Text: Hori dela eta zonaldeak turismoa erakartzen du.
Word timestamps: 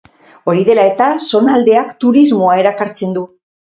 Hori 0.53 0.63
dela 0.69 0.85
eta 0.93 1.11
zonaldeak 1.27 1.95
turismoa 2.07 2.61
erakartzen 2.67 3.19
du. 3.21 3.29